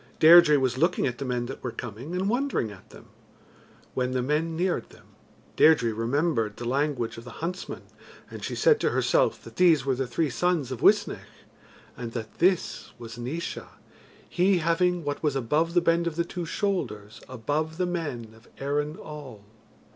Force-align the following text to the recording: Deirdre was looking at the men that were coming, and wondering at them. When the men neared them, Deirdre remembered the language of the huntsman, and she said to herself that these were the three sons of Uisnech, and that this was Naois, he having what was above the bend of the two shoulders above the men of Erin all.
Deirdre 0.17 0.57
was 0.59 0.79
looking 0.79 1.05
at 1.05 1.19
the 1.19 1.25
men 1.25 1.45
that 1.45 1.61
were 1.63 1.69
coming, 1.71 2.13
and 2.15 2.27
wondering 2.27 2.71
at 2.71 2.89
them. 2.89 3.09
When 3.93 4.13
the 4.13 4.23
men 4.23 4.55
neared 4.55 4.89
them, 4.89 5.05
Deirdre 5.55 5.93
remembered 5.93 6.57
the 6.57 6.65
language 6.65 7.19
of 7.19 7.23
the 7.23 7.29
huntsman, 7.37 7.83
and 8.31 8.43
she 8.43 8.55
said 8.55 8.79
to 8.79 8.89
herself 8.89 9.43
that 9.43 9.57
these 9.57 9.85
were 9.85 9.93
the 9.93 10.07
three 10.07 10.31
sons 10.31 10.71
of 10.71 10.81
Uisnech, 10.81 11.27
and 11.95 12.13
that 12.13 12.39
this 12.39 12.93
was 12.97 13.19
Naois, 13.19 13.67
he 14.27 14.57
having 14.57 15.03
what 15.03 15.21
was 15.21 15.35
above 15.35 15.75
the 15.75 15.81
bend 15.81 16.07
of 16.07 16.15
the 16.15 16.25
two 16.25 16.47
shoulders 16.47 17.21
above 17.29 17.77
the 17.77 17.85
men 17.85 18.33
of 18.35 18.47
Erin 18.57 18.97
all. 18.97 19.45